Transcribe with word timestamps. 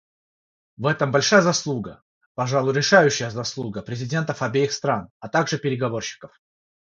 В 0.77 0.87
этом 0.87 1.11
большая 1.11 1.41
заслуга, 1.43 2.01
пожалуй 2.33 2.73
решающая 2.73 3.29
заслуга, 3.29 3.83
президентов 3.83 4.41
обеих 4.41 4.71
стран, 4.73 5.09
а 5.19 5.29
также 5.29 5.59
переговорщиков. 5.59 6.31